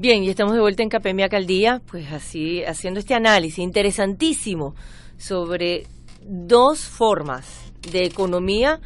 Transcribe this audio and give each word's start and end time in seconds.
Bien, 0.00 0.22
y 0.22 0.28
estamos 0.28 0.54
de 0.54 0.60
vuelta 0.60 0.84
en 0.84 0.90
Capemia 0.90 1.24
Alcaldía, 1.24 1.82
pues 1.90 2.12
así 2.12 2.62
haciendo 2.62 3.00
este 3.00 3.14
análisis 3.14 3.58
interesantísimo 3.58 4.76
sobre 5.16 5.86
dos 6.24 6.84
formas 6.84 7.72
de 7.90 8.04
economía 8.04 8.78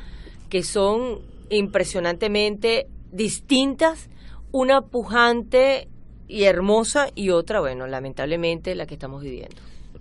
que 0.48 0.62
son 0.62 1.18
impresionantemente 1.50 2.86
distintas, 3.12 4.08
una 4.52 4.80
pujante 4.80 5.88
y 6.28 6.44
hermosa 6.44 7.08
y 7.14 7.28
otra, 7.28 7.60
bueno, 7.60 7.86
lamentablemente 7.86 8.74
la 8.74 8.86
que 8.86 8.94
estamos 8.94 9.22
viviendo. 9.22 9.56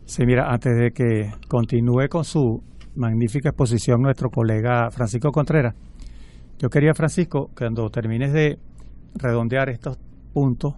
Sí, 0.06 0.26
mira, 0.26 0.50
antes 0.50 0.72
de 0.78 0.92
que 0.92 1.30
continúe 1.50 2.08
con 2.10 2.24
su 2.24 2.64
magnífica 2.96 3.50
exposición 3.50 4.02
nuestro 4.02 4.30
colega 4.30 4.90
Francisco 4.92 5.30
Contreras, 5.34 5.76
yo 6.58 6.70
quería, 6.70 6.94
Francisco, 6.94 7.50
cuando 7.54 7.90
termines 7.90 8.32
de 8.32 8.58
redondear 9.16 9.68
estos 9.68 10.00
puntos, 10.34 10.76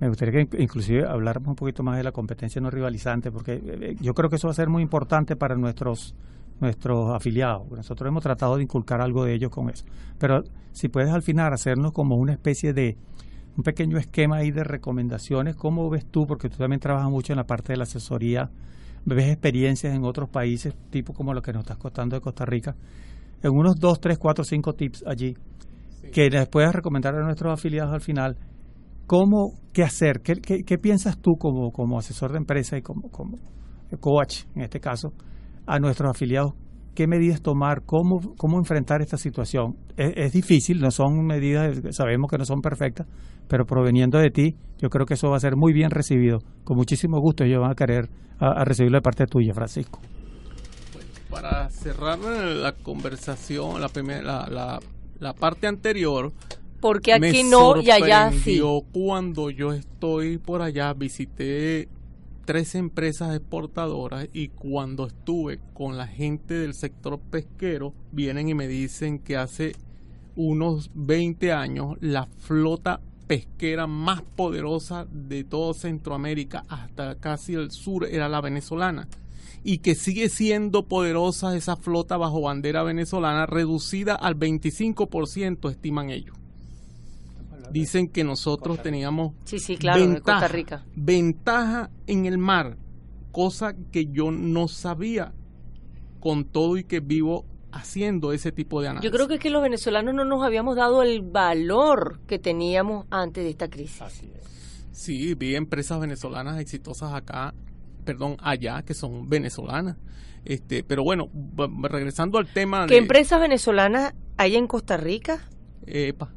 me 0.00 0.08
gustaría 0.08 0.46
que 0.46 0.62
inclusive 0.62 1.06
habláramos 1.06 1.48
un 1.48 1.56
poquito 1.56 1.82
más 1.82 1.98
de 1.98 2.02
la 2.02 2.12
competencia 2.12 2.60
no 2.60 2.70
rivalizante, 2.70 3.30
porque 3.30 3.54
eh, 3.54 3.62
eh, 3.64 3.96
yo 4.00 4.14
creo 4.14 4.30
que 4.30 4.36
eso 4.36 4.48
va 4.48 4.52
a 4.52 4.54
ser 4.54 4.68
muy 4.68 4.82
importante 4.82 5.36
para 5.36 5.54
nuestros 5.56 6.14
nuestros 6.60 7.14
afiliados. 7.14 7.70
Nosotros 7.70 8.08
hemos 8.08 8.22
tratado 8.22 8.56
de 8.56 8.62
inculcar 8.62 9.00
algo 9.00 9.24
de 9.24 9.34
ellos 9.34 9.50
con 9.50 9.70
eso. 9.70 9.84
Pero 10.18 10.44
si 10.72 10.88
puedes 10.88 11.10
al 11.10 11.22
final 11.22 11.52
hacernos 11.52 11.92
como 11.92 12.16
una 12.16 12.32
especie 12.32 12.74
de 12.74 12.98
un 13.56 13.64
pequeño 13.64 13.98
esquema 13.98 14.36
ahí 14.36 14.50
de 14.50 14.62
recomendaciones, 14.62 15.56
¿cómo 15.56 15.88
ves 15.88 16.04
tú? 16.06 16.26
Porque 16.26 16.48
tú 16.48 16.58
también 16.58 16.80
trabajas 16.80 17.10
mucho 17.10 17.32
en 17.32 17.38
la 17.38 17.46
parte 17.46 17.72
de 17.72 17.78
la 17.78 17.84
asesoría, 17.84 18.50
ves 19.06 19.28
experiencias 19.30 19.94
en 19.94 20.04
otros 20.04 20.28
países, 20.28 20.74
tipo 20.90 21.14
como 21.14 21.34
lo 21.34 21.42
que 21.42 21.52
nos 21.52 21.62
estás 21.62 21.78
contando 21.78 22.16
de 22.16 22.20
Costa 22.20 22.44
Rica, 22.44 22.76
en 23.42 23.52
unos 23.52 23.76
dos, 23.80 23.98
tres, 23.98 24.18
cuatro, 24.18 24.44
cinco 24.44 24.74
tips 24.74 25.04
allí, 25.06 25.34
que 26.12 26.28
les 26.28 26.46
puedas 26.48 26.74
recomendar 26.74 27.14
a 27.14 27.24
nuestros 27.24 27.52
afiliados 27.52 27.94
al 27.94 28.02
final 28.02 28.36
¿Cómo, 29.10 29.54
qué 29.72 29.82
hacer? 29.82 30.20
¿Qué, 30.20 30.34
qué, 30.40 30.78
piensas 30.78 31.18
tú 31.18 31.32
como, 31.36 31.72
como 31.72 31.98
asesor 31.98 32.30
de 32.30 32.38
empresa 32.38 32.78
y 32.78 32.82
como, 32.82 33.10
como 33.10 33.38
coach, 33.98 34.44
en 34.54 34.62
este 34.62 34.78
caso, 34.78 35.08
a 35.66 35.80
nuestros 35.80 36.10
afiliados? 36.10 36.52
¿Qué 36.94 37.08
medidas 37.08 37.42
tomar? 37.42 37.82
¿Cómo, 37.84 38.20
cómo 38.36 38.58
enfrentar 38.58 39.02
esta 39.02 39.16
situación? 39.16 39.74
Es, 39.96 40.32
difícil, 40.32 40.80
no 40.80 40.92
son 40.92 41.26
medidas, 41.26 41.76
sabemos 41.90 42.30
que 42.30 42.38
no 42.38 42.44
son 42.44 42.60
perfectas, 42.60 43.08
pero 43.48 43.64
proveniendo 43.64 44.16
de 44.16 44.30
ti, 44.30 44.54
yo 44.78 44.90
creo 44.90 45.06
que 45.06 45.14
eso 45.14 45.28
va 45.28 45.38
a 45.38 45.40
ser 45.40 45.56
muy 45.56 45.72
bien 45.72 45.90
recibido. 45.90 46.38
Con 46.62 46.76
muchísimo 46.76 47.18
gusto 47.18 47.42
ellos 47.42 47.60
van 47.60 47.72
a 47.72 47.74
querer 47.74 48.08
a, 48.38 48.64
recibirlo 48.64 48.98
de 48.98 49.02
parte 49.02 49.26
tuya, 49.26 49.52
Francisco. 49.52 49.98
para 51.28 51.68
cerrar 51.70 52.20
la 52.20 52.74
conversación, 52.80 53.80
la, 53.80 53.88
primera, 53.88 54.48
la, 54.48 54.78
la 55.18 55.32
parte 55.32 55.66
anterior, 55.66 56.32
porque 56.80 57.12
aquí 57.12 57.42
no 57.42 57.80
y 57.80 57.90
allá 57.90 58.32
sí. 58.32 58.60
Cuando 58.92 59.50
yo 59.50 59.72
estoy 59.72 60.38
por 60.38 60.62
allá, 60.62 60.92
visité 60.94 61.88
tres 62.44 62.74
empresas 62.74 63.36
exportadoras 63.36 64.28
y 64.32 64.48
cuando 64.48 65.06
estuve 65.06 65.60
con 65.72 65.96
la 65.96 66.06
gente 66.06 66.54
del 66.54 66.74
sector 66.74 67.20
pesquero, 67.20 67.94
vienen 68.10 68.48
y 68.48 68.54
me 68.54 68.66
dicen 68.66 69.18
que 69.20 69.36
hace 69.36 69.72
unos 70.34 70.90
20 70.94 71.52
años 71.52 71.96
la 72.00 72.26
flota 72.38 73.00
pesquera 73.26 73.86
más 73.86 74.22
poderosa 74.22 75.06
de 75.12 75.44
todo 75.44 75.74
Centroamérica 75.74 76.64
hasta 76.68 77.14
casi 77.16 77.54
el 77.54 77.70
sur 77.70 78.04
era 78.06 78.28
la 78.28 78.40
venezolana 78.40 79.06
y 79.62 79.78
que 79.78 79.94
sigue 79.94 80.28
siendo 80.28 80.88
poderosa 80.88 81.54
esa 81.54 81.76
flota 81.76 82.16
bajo 82.16 82.40
bandera 82.40 82.82
venezolana 82.82 83.46
reducida 83.46 84.16
al 84.16 84.36
25% 84.36 85.70
estiman 85.70 86.10
ellos 86.10 86.39
dicen 87.70 88.08
que 88.08 88.24
nosotros 88.24 88.82
teníamos 88.82 89.34
sí, 89.44 89.58
sí, 89.58 89.76
claro, 89.76 90.00
ventaja, 90.00 90.40
Costa 90.40 90.48
Rica. 90.48 90.84
ventaja 90.94 91.90
en 92.06 92.26
el 92.26 92.38
mar, 92.38 92.76
cosa 93.32 93.74
que 93.92 94.06
yo 94.06 94.30
no 94.30 94.68
sabía 94.68 95.32
con 96.20 96.44
todo 96.44 96.76
y 96.76 96.84
que 96.84 97.00
vivo 97.00 97.46
haciendo 97.72 98.32
ese 98.32 98.52
tipo 98.52 98.80
de 98.80 98.88
análisis. 98.88 99.10
Yo 99.10 99.16
creo 99.16 99.28
que 99.28 99.34
es 99.34 99.40
que 99.40 99.50
los 99.50 99.62
venezolanos 99.62 100.14
no 100.14 100.24
nos 100.24 100.42
habíamos 100.42 100.76
dado 100.76 101.02
el 101.02 101.22
valor 101.22 102.20
que 102.26 102.38
teníamos 102.38 103.06
antes 103.10 103.44
de 103.44 103.50
esta 103.50 103.68
crisis. 103.68 104.02
Así 104.02 104.30
es. 104.34 104.88
Sí, 104.92 105.34
vi 105.34 105.54
empresas 105.54 106.00
venezolanas 106.00 106.60
exitosas 106.60 107.14
acá, 107.14 107.54
perdón, 108.04 108.36
allá, 108.42 108.82
que 108.82 108.92
son 108.92 109.28
venezolanas. 109.28 109.96
Este, 110.44 110.82
pero 110.82 111.02
bueno, 111.04 111.30
regresando 111.82 112.38
al 112.38 112.50
tema 112.52 112.86
¿Qué 112.86 112.96
empresas 112.96 113.40
venezolanas 113.40 114.14
hay 114.36 114.56
en 114.56 114.66
Costa 114.66 114.96
Rica? 114.96 115.48
Epa. 115.86 116.32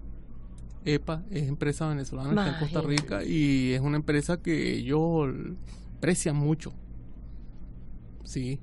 EPA 0.86 1.24
es 1.32 1.48
empresa 1.48 1.88
venezolana, 1.88 2.30
está 2.30 2.54
en 2.54 2.60
Costa 2.60 2.82
Rica 2.82 3.24
y 3.24 3.74
es 3.74 3.82
una 3.82 3.98
empresa 3.98 4.42
que 4.42 4.76
ellos 4.76 5.30
aprecian 5.98 6.36
mucho. 6.36 6.74
Sí. 8.24 8.60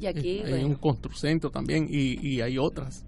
Y 0.00 0.06
aquí 0.06 0.40
hay 0.40 0.64
un 0.64 0.74
construcentro 0.74 1.50
también 1.50 1.86
y, 1.90 2.18
y 2.26 2.40
hay 2.40 2.58
otras 2.58 3.06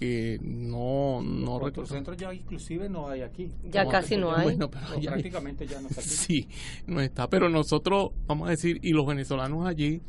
que 0.00 0.40
no 0.42 1.20
no 1.22 1.60
construcentro 1.60 2.14
ya 2.14 2.32
inclusive 2.32 2.88
no 2.88 3.08
hay 3.10 3.20
aquí. 3.20 3.52
Ya 3.70 3.86
casi 3.86 4.16
no 4.16 4.34
hay. 4.34 4.44
Bueno, 4.44 4.70
pero 4.70 4.86
prácticamente 4.98 5.66
ya 5.66 5.80
no 5.80 5.88
está 5.88 6.00
aquí. 6.00 6.08
Sí, 6.30 6.48
no 6.86 7.00
está, 7.02 7.28
pero 7.28 7.50
nosotros 7.50 8.12
vamos 8.26 8.48
a 8.48 8.50
decir 8.50 8.80
y 8.82 8.92
los 8.92 9.06
venezolanos 9.06 9.66
allí 9.66 10.00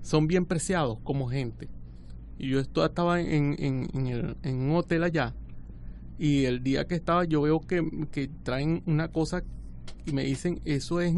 son 0.00 0.26
bien 0.26 0.46
preciados 0.46 0.98
como 1.04 1.28
gente. 1.28 1.68
Y 2.38 2.48
yo 2.48 2.60
estaba 2.60 3.20
en, 3.20 3.56
en, 3.58 3.88
en, 3.92 4.06
el, 4.06 4.36
en 4.42 4.56
un 4.56 4.76
hotel 4.76 5.04
allá 5.04 5.34
y 6.18 6.44
el 6.44 6.62
día 6.62 6.86
que 6.86 6.94
estaba 6.94 7.24
yo 7.24 7.42
veo 7.42 7.60
que, 7.60 8.06
que 8.10 8.28
traen 8.42 8.82
una 8.86 9.08
cosa 9.08 9.42
y 10.04 10.12
me 10.12 10.24
dicen 10.24 10.60
eso 10.64 11.00
es 11.00 11.14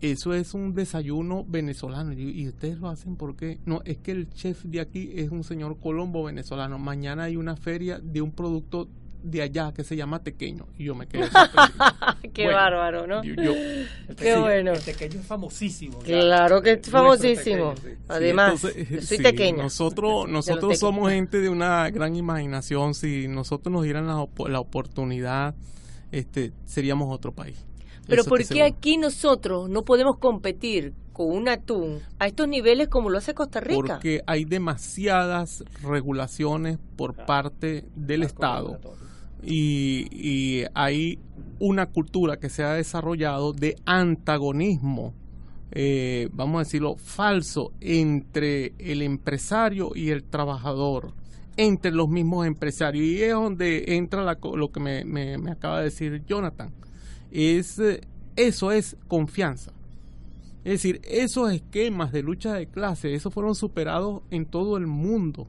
eso 0.00 0.32
es 0.32 0.54
un 0.54 0.74
desayuno 0.74 1.44
venezolano. 1.46 2.12
Y, 2.12 2.48
ustedes 2.48 2.78
lo 2.78 2.88
hacen 2.88 3.16
porque 3.16 3.58
no 3.66 3.82
es 3.84 3.98
que 3.98 4.12
el 4.12 4.30
chef 4.30 4.64
de 4.64 4.80
aquí 4.80 5.12
es 5.14 5.30
un 5.30 5.44
señor 5.44 5.78
colombo 5.78 6.24
venezolano. 6.24 6.78
Mañana 6.78 7.24
hay 7.24 7.36
una 7.36 7.56
feria 7.56 7.98
de 7.98 8.22
un 8.22 8.32
producto 8.32 8.88
de 9.22 9.42
allá 9.42 9.72
que 9.72 9.84
se 9.84 9.96
llama 9.96 10.22
tequeño 10.22 10.66
y 10.78 10.84
yo 10.84 10.94
me 10.94 11.06
quedé 11.06 11.28
qué 12.32 12.46
bárbaro 12.48 13.06
no 13.06 13.22
qué 13.22 14.36
bueno. 14.36 14.72
el 14.72 14.80
tequeño 14.82 15.20
es 15.20 15.26
famosísimo 15.26 15.98
claro 16.00 16.62
que 16.62 16.72
es 16.72 16.88
famosísimo. 16.88 17.74
además 18.08 18.60
soy 18.60 19.18
tequeño 19.18 19.62
nosotros 19.62 20.28
nosotros 20.28 20.78
somos 20.78 21.10
gente 21.10 21.40
de 21.40 21.48
una 21.48 21.90
gran 21.90 22.16
imaginación. 22.16 22.94
Si 22.94 23.28
nosotros 23.28 23.72
nos 23.72 23.84
dieran 23.84 24.06
la, 24.06 24.26
la 24.48 24.60
oportunidad 24.60 25.54
este 26.12 26.52
seríamos 26.64 27.12
otro 27.12 27.32
país. 27.32 27.56
Pero 28.06 28.24
¿por 28.24 28.44
qué 28.44 28.64
aquí 28.64 28.96
nosotros 28.96 29.68
no 29.68 29.84
podemos 29.84 30.18
competir 30.18 30.94
con 31.12 31.28
un 31.28 31.48
atún 31.48 32.00
a 32.18 32.26
estos 32.26 32.48
niveles 32.48 32.88
como 32.88 33.08
lo 33.08 33.18
hace 33.18 33.34
Costa 33.34 33.60
Rica? 33.60 33.74
Porque 33.76 34.22
hay 34.26 34.44
demasiadas 34.44 35.62
regulaciones 35.82 36.78
por 36.96 37.14
parte 37.14 37.84
del 37.94 38.24
Estado 38.24 38.80
y, 39.42 40.64
hay 40.74 41.18
una 41.58 41.86
cultura 41.86 42.38
que 42.38 42.48
se 42.48 42.62
ha 42.62 42.74
desarrollado 42.74 43.52
de 43.52 43.76
antagonismo, 43.84 45.14
eh, 45.72 46.28
vamos 46.32 46.56
a 46.56 46.64
decirlo, 46.64 46.96
falso 46.96 47.72
entre 47.80 48.72
el 48.78 49.02
empresario 49.02 49.92
y 49.94 50.10
el 50.10 50.24
trabajador, 50.24 51.12
entre 51.56 51.92
los 51.92 52.08
mismos 52.08 52.46
empresarios. 52.46 53.04
Y 53.04 53.22
es 53.22 53.32
donde 53.32 53.96
entra 53.96 54.36
lo 54.54 54.72
que 54.72 54.80
me, 54.80 55.04
me, 55.04 55.50
acaba 55.50 55.78
de 55.78 55.84
decir 55.84 56.24
Jonathan. 56.26 56.72
Es, 57.30 57.78
eh, 57.78 58.00
eso 58.36 58.72
es 58.72 58.96
confianza. 59.06 59.72
Es 60.64 60.72
decir, 60.72 61.00
esos 61.04 61.52
esquemas 61.52 62.12
de 62.12 62.22
lucha 62.22 62.52
de 62.52 62.66
clase, 62.66 63.14
esos 63.14 63.32
fueron 63.32 63.54
superados 63.54 64.22
en 64.30 64.44
todo 64.44 64.76
el 64.76 64.86
mundo 64.86 65.46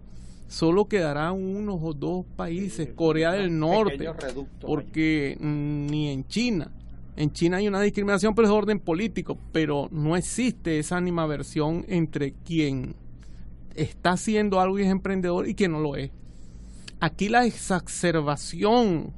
solo 0.51 0.85
quedarán 0.85 1.41
unos 1.41 1.79
o 1.81 1.93
dos 1.93 2.25
países, 2.35 2.89
Corea 2.93 3.31
del 3.31 3.57
Norte, 3.57 4.05
porque 4.59 5.37
ni 5.39 6.09
en 6.09 6.25
China. 6.25 6.69
En 7.15 7.31
China 7.31 7.57
hay 7.57 7.69
una 7.69 7.79
discriminación, 7.79 8.35
pero 8.35 8.49
es 8.49 8.53
orden 8.53 8.79
político, 8.79 9.37
pero 9.53 9.87
no 9.91 10.17
existe 10.17 10.77
esa 10.77 10.97
animaversión 10.97 11.85
entre 11.87 12.33
quien 12.33 12.95
está 13.75 14.11
haciendo 14.11 14.59
algo 14.59 14.77
y 14.77 14.83
es 14.83 14.89
emprendedor 14.89 15.47
y 15.47 15.55
quien 15.55 15.71
no 15.71 15.79
lo 15.79 15.95
es. 15.95 16.11
Aquí 16.99 17.29
la 17.29 17.45
exacerbación 17.45 19.13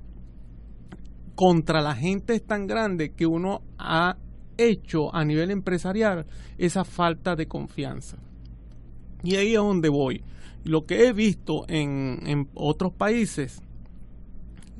contra 1.33 1.81
la 1.81 1.95
gente 1.95 2.35
es 2.35 2.45
tan 2.45 2.67
grande 2.67 3.09
que 3.09 3.25
uno 3.25 3.61
ha 3.79 4.17
hecho 4.57 5.13
a 5.15 5.25
nivel 5.25 5.49
empresarial 5.49 6.27
esa 6.59 6.83
falta 6.83 7.35
de 7.35 7.47
confianza. 7.47 8.17
Y 9.23 9.35
ahí 9.35 9.53
es 9.53 9.57
donde 9.57 9.89
voy. 9.89 10.23
Lo 10.63 10.85
que 10.85 11.07
he 11.07 11.13
visto 11.13 11.65
en, 11.67 12.19
en 12.25 12.47
otros 12.53 12.93
países, 12.93 13.61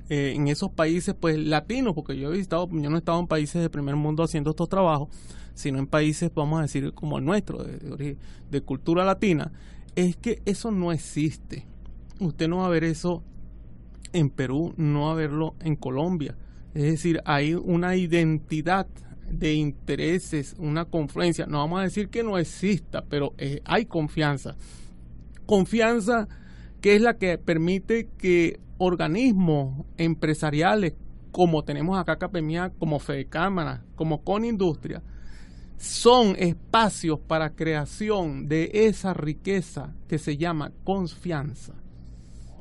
eh, 0.10 0.34
en 0.36 0.48
esos 0.48 0.72
países 0.72 1.16
pues 1.20 1.38
latinos, 1.38 1.94
porque 1.94 2.18
yo 2.18 2.30
he 2.30 2.38
visitado, 2.38 2.70
yo 2.72 2.90
no 2.90 2.96
he 2.96 3.00
estado 3.00 3.20
en 3.20 3.28
países 3.28 3.62
de 3.62 3.70
primer 3.70 3.96
mundo 3.96 4.24
haciendo 4.24 4.52
estos 4.52 4.70
trabajos, 4.70 5.10
sino 5.54 5.80
en 5.80 5.88
países, 5.88 6.32
vamos 6.34 6.60
a 6.60 6.64
decir, 6.64 6.94
como 6.94 7.18
el 7.18 7.26
nuestro, 7.26 7.64
de, 7.64 8.18
de 8.50 8.62
cultura 8.62 9.04
latina, 9.04 9.52
es 9.96 10.16
que 10.16 10.42
eso 10.46 10.72
no 10.72 10.92
existe. 10.92 11.66
Usted 12.20 12.48
no 12.48 12.58
va 12.58 12.68
a 12.68 12.70
ver 12.70 12.84
eso 12.84 13.24
en 14.14 14.30
Perú, 14.30 14.74
no 14.78 15.08
va 15.08 15.12
a 15.12 15.16
verlo 15.16 15.56
en 15.62 15.76
Colombia. 15.76 16.36
Es 16.74 16.84
decir, 16.84 17.22
hay 17.26 17.54
una 17.54 17.96
identidad 17.96 18.88
de 19.30 19.54
intereses, 19.54 20.56
una 20.58 20.86
confluencia. 20.86 21.46
No 21.46 21.60
vamos 21.60 21.80
a 21.80 21.84
decir 21.84 22.10
que 22.10 22.24
no 22.24 22.38
exista, 22.38 23.04
pero 23.08 23.34
eh, 23.38 23.62
hay 23.66 23.86
confianza. 23.86 24.56
Confianza 25.46 26.28
que 26.82 26.96
es 26.96 27.02
la 27.02 27.18
que 27.18 27.38
permite 27.38 28.10
que 28.18 28.60
organismos 28.78 29.86
empresariales 29.98 30.96
como 31.32 31.64
tenemos 31.64 31.98
acá 31.98 32.18
Capemia, 32.18 32.72
como 32.78 33.00
Fede 33.00 33.26
Cámara, 33.26 33.84
como 33.96 34.24
Con 34.24 34.46
Industria, 34.46 35.02
son 35.78 36.36
espacios 36.38 37.20
para 37.20 37.56
creación 37.56 38.48
de 38.48 38.70
esa 38.74 39.14
riqueza 39.14 39.96
que 40.08 40.20
se 40.20 40.38
llama 40.38 40.72
confianza. 40.84 41.74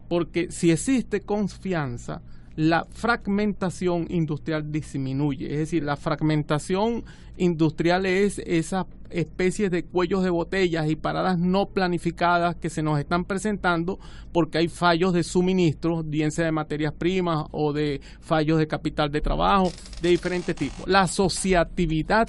Porque 0.08 0.50
si 0.50 0.70
existe 0.70 1.20
confianza, 1.20 2.23
la 2.56 2.87
fragmentación 2.90 4.06
industrial 4.10 4.70
disminuye. 4.70 5.52
Es 5.52 5.58
decir, 5.58 5.82
la 5.82 5.96
fragmentación 5.96 7.04
industrial 7.37 8.06
es 8.06 8.38
esa 8.44 8.87
especie 9.10 9.70
de 9.70 9.84
cuellos 9.84 10.22
de 10.22 10.31
botellas 10.31 10.88
y 10.90 10.96
paradas 10.96 11.38
no 11.38 11.66
planificadas 11.66 12.56
que 12.56 12.70
se 12.70 12.82
nos 12.82 12.99
están 12.99 13.25
presentando 13.25 13.99
porque 14.32 14.58
hay 14.58 14.69
fallos 14.69 15.12
de 15.12 15.22
suministro, 15.22 16.02
bien 16.02 16.31
de 16.31 16.52
materias 16.52 16.93
primas 16.93 17.46
o 17.50 17.72
de 17.72 18.00
fallos 18.20 18.58
de 18.58 18.66
capital 18.66 19.10
de 19.10 19.20
trabajo 19.20 19.70
de 20.00 20.10
diferentes 20.10 20.56
tipos. 20.56 20.87
La 20.88 21.02
asociatividad 21.02 22.28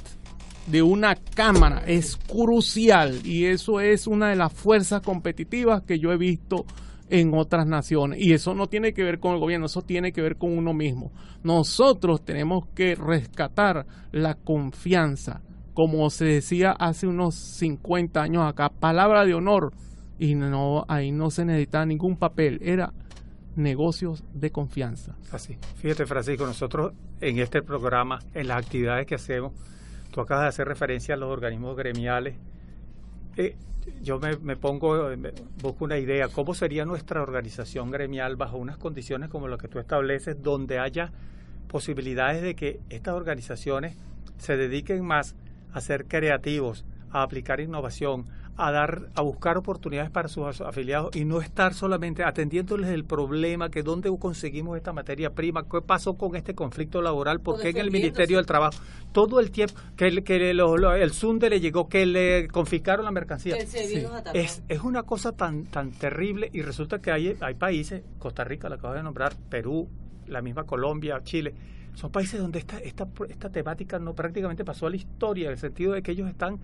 de 0.68 0.81
una 0.81 1.16
cámara 1.16 1.84
es 1.86 2.16
crucial 2.16 3.19
y 3.26 3.46
eso 3.46 3.81
es 3.81 4.08
una 4.08 4.30
de 4.30 4.36
las 4.36 4.54
fuerzas 4.54 5.02
competitivas 5.02 5.84
que 5.84 6.00
yo 6.00 6.12
he 6.12 6.18
visto 6.18 6.66
en 7.13 7.31
otras 7.36 7.68
naciones. 7.68 8.19
Y 8.19 8.33
eso 8.33 8.56
no 8.56 8.65
tiene 8.65 8.92
que 8.92 9.04
ver 9.04 9.19
con 9.19 9.36
el 9.36 9.39
gobierno, 9.39 9.68
eso 9.68 9.83
tiene 9.83 10.12
que 10.12 10.24
ver 10.24 10.36
con 10.36 10.57
uno 10.57 10.74
mismo. 10.74 11.12
Nosotros 11.44 12.25
tenemos 12.25 12.65
que 12.74 12.95
rescatar 12.95 13.86
la 14.12 14.33
confianza, 14.33 15.44
como 15.75 16.10
se 16.10 16.25
decía 16.25 16.71
hace 16.71 17.06
unos 17.06 17.36
50 17.36 18.19
años 18.19 18.44
acá, 18.48 18.69
palabra 18.69 19.25
de 19.25 19.36
honor. 19.36 19.74
Y 20.18 20.33
no, 20.33 20.86
ahí 20.88 21.12
no 21.12 21.30
se 21.30 21.45
necesitaba 21.45 21.86
ningún 21.86 22.18
papel, 22.18 22.60
era 22.63 22.92
negocios 23.56 24.24
de 24.33 24.51
confianza. 24.51 25.16
Así. 25.31 25.56
Fíjate, 25.75 26.07
Francisco, 26.07 26.48
nosotros 26.48 26.94
en 27.21 27.38
este 27.38 27.62
programa, 27.62 28.21
en 28.33 28.48
las 28.48 28.57
actividades 28.57 29.06
que 29.06 29.13
hacemos, 29.13 29.54
tú 30.12 30.19
acabas 30.19 30.45
de 30.45 30.50
hacer 30.50 30.68
referencia 30.68 31.13
a 31.13 31.18
los 31.19 31.30
organismos 31.30 31.77
gremiales. 31.77 32.38
Eh, 33.38 33.56
yo 34.01 34.19
me, 34.19 34.56
pongo, 34.56 35.09
busco 35.62 35.85
una 35.85 35.97
idea, 35.97 36.27
¿cómo 36.30 36.53
sería 36.53 36.85
nuestra 36.85 37.21
organización 37.21 37.91
gremial 37.91 38.35
bajo 38.35 38.57
unas 38.57 38.77
condiciones 38.77 39.30
como 39.30 39.47
las 39.47 39.59
que 39.59 39.68
tú 39.68 39.80
estableces, 39.80 40.41
donde 40.41 40.80
haya 40.80 41.12
posibilidades 41.68 42.41
de 42.41 42.56
que 42.56 42.80
estas 42.89 43.15
organizaciones 43.15 43.97
se 44.38 44.56
dediquen 44.57 45.03
más 45.03 45.35
a 45.74 45.81
ser 45.81 46.06
creativos, 46.06 46.85
a 47.12 47.24
aplicar 47.24 47.59
innovación, 47.59 48.25
a 48.56 48.72
dar 48.72 49.10
a 49.16 49.22
buscar 49.22 49.58
oportunidades 49.58 50.12
para 50.12 50.28
sus 50.28 50.62
afiliados 50.62 51.16
y 51.16 51.26
no 51.26 51.42
estar 51.42 51.74
solamente 51.74 52.24
atendiéndoles 52.24 52.90
el 52.90 53.04
problema 53.04 53.70
que 53.70 53.82
dónde 53.82 54.12
conseguimos 54.20 54.78
esta 54.78 54.94
materia 54.94 55.32
prima, 55.32 55.64
qué 55.64 55.82
pasó 55.82 56.16
con 56.16 56.36
este 56.36 56.54
conflicto 56.54 57.02
laboral, 57.02 57.40
por 57.40 57.60
qué 57.60 57.70
en 57.70 57.78
el 57.78 57.92
Ministerio 57.92 58.38
del 58.38 58.46
Trabajo 58.46 58.80
todo 59.12 59.40
el 59.40 59.52
tiempo 59.52 59.76
que, 59.96 60.08
el 60.08 61.12
Sunde 61.12 61.50
le 61.50 61.60
llegó 61.60 61.88
que 61.88 62.06
le 62.06 62.48
confiscaron 62.48 63.06
la 63.06 63.12
mercancía. 63.12 63.56
Es, 64.34 64.64
es 64.68 64.82
una 64.82 65.04
cosa 65.04 65.32
tan 65.32 65.66
tan 65.66 65.92
terrible 65.92 66.50
y 66.54 66.62
resulta 66.62 67.00
que 67.00 67.12
hay 67.12 67.36
hay 67.40 67.56
países, 67.56 68.04
Costa 68.20 68.44
Rica 68.44 68.70
la 68.70 68.76
acabo 68.76 68.94
de 68.94 69.04
nombrar, 69.04 69.34
Perú, 69.50 69.88
la 70.28 70.42
misma 70.42 70.64
Colombia, 70.64 71.20
Chile, 71.24 71.54
son 71.96 72.12
países 72.12 72.40
donde 72.40 72.60
esta, 72.60 72.80
esta, 72.80 73.08
esta 73.30 73.50
temática 73.50 74.00
no 74.00 74.14
prácticamente 74.14 74.66
pasó 74.66 74.88
a 74.88 74.90
la 74.90 74.96
historia, 74.96 75.46
en 75.48 75.54
el 75.54 75.60
sentido 75.60 75.94
de 75.94 76.02
que 76.02 76.12
ellos 76.12 76.30
están 76.30 76.60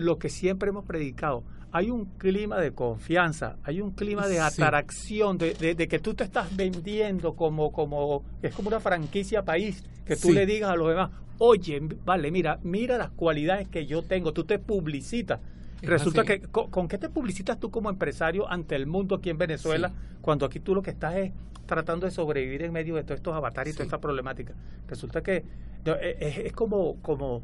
lo 0.00 0.18
que 0.18 0.28
siempre 0.28 0.70
hemos 0.70 0.84
predicado. 0.84 1.44
Hay 1.72 1.90
un 1.90 2.06
clima 2.16 2.58
de 2.58 2.72
confianza, 2.72 3.56
hay 3.62 3.80
un 3.80 3.92
clima 3.92 4.26
de 4.26 4.40
atracción, 4.40 5.38
de, 5.38 5.54
de, 5.54 5.88
que 5.88 5.98
tú 6.00 6.14
te 6.14 6.24
estás 6.24 6.54
vendiendo 6.56 7.36
como, 7.36 7.70
como, 7.70 8.24
es 8.42 8.52
como 8.52 8.68
una 8.68 8.80
franquicia 8.80 9.44
país, 9.44 9.84
que 10.04 10.16
tú 10.16 10.32
le 10.32 10.46
digas 10.46 10.70
a 10.70 10.74
los 10.74 10.88
demás, 10.88 11.10
oye, 11.38 11.80
vale, 12.04 12.32
mira, 12.32 12.58
mira 12.64 12.98
las 12.98 13.10
cualidades 13.10 13.68
que 13.68 13.86
yo 13.86 14.02
tengo, 14.02 14.32
tú 14.32 14.44
te 14.44 14.58
publicitas. 14.58 15.40
Resulta 15.82 16.24
que, 16.24 16.40
¿con, 16.40 16.88
qué 16.88 16.98
te 16.98 17.08
publicitas 17.08 17.58
tú 17.58 17.70
como 17.70 17.88
empresario 17.88 18.50
ante 18.50 18.74
el 18.74 18.86
mundo 18.86 19.14
aquí 19.14 19.30
en 19.30 19.38
Venezuela, 19.38 19.92
cuando 20.20 20.46
aquí 20.46 20.58
tú 20.58 20.74
lo 20.74 20.82
que 20.82 20.90
estás 20.90 21.14
es 21.16 21.32
tratando 21.66 22.04
de 22.04 22.10
sobrevivir 22.10 22.62
en 22.62 22.72
medio 22.72 22.96
de 22.96 23.04
todos 23.04 23.18
estos 23.18 23.34
avatares 23.34 23.74
y 23.74 23.76
toda 23.76 23.84
esta 23.84 24.00
problemática? 24.00 24.54
Resulta 24.88 25.22
que 25.22 25.44
es, 25.84 26.38
es 26.38 26.52
como, 26.52 27.00
como 27.00 27.42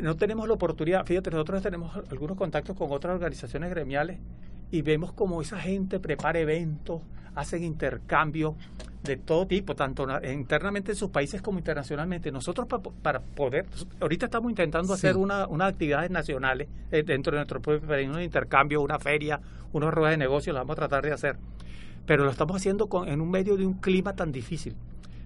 no 0.00 0.16
tenemos 0.16 0.46
la 0.48 0.54
oportunidad, 0.54 1.04
fíjate, 1.04 1.30
nosotros 1.30 1.62
tenemos 1.62 1.96
algunos 2.10 2.36
contactos 2.36 2.76
con 2.76 2.90
otras 2.90 3.14
organizaciones 3.14 3.70
gremiales 3.70 4.18
y 4.70 4.82
vemos 4.82 5.12
como 5.12 5.40
esa 5.40 5.58
gente 5.58 5.98
prepara 5.98 6.38
eventos, 6.38 7.02
hacen 7.34 7.64
intercambios 7.64 8.54
de 9.02 9.16
todo 9.16 9.46
tipo, 9.46 9.74
tanto 9.74 10.06
internamente 10.22 10.92
en 10.92 10.96
sus 10.96 11.10
países 11.10 11.40
como 11.40 11.58
internacionalmente. 11.58 12.30
Nosotros 12.30 12.68
para, 13.02 13.20
poder, 13.20 13.66
ahorita 14.00 14.26
estamos 14.26 14.50
intentando 14.50 14.92
hacer 14.92 15.16
una, 15.16 15.46
unas 15.46 15.72
actividades 15.72 16.10
nacionales 16.10 16.68
eh, 16.90 17.02
dentro 17.02 17.32
de 17.32 17.38
nuestro 17.38 17.60
propio 17.60 17.88
país, 17.88 18.08
un 18.08 18.20
intercambio, 18.20 18.82
una 18.82 18.98
feria, 18.98 19.40
unas 19.72 19.92
ruedas 19.92 20.12
de 20.12 20.18
negocios, 20.18 20.54
lo 20.54 20.60
vamos 20.60 20.74
a 20.74 20.80
tratar 20.80 21.04
de 21.04 21.12
hacer. 21.12 21.36
Pero 22.06 22.24
lo 22.24 22.30
estamos 22.30 22.56
haciendo 22.56 22.88
con, 22.88 23.08
en 23.08 23.20
un 23.20 23.30
medio 23.30 23.56
de 23.56 23.64
un 23.64 23.74
clima 23.74 24.14
tan 24.14 24.32
difícil. 24.32 24.76